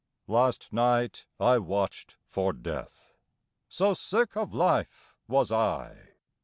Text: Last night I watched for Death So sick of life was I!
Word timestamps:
Last 0.25 0.73
night 0.73 1.27
I 1.39 1.59
watched 1.59 2.15
for 2.25 2.53
Death 2.53 3.13
So 3.69 3.93
sick 3.93 4.35
of 4.35 4.51
life 4.51 5.15
was 5.27 5.51
I! 5.51 6.13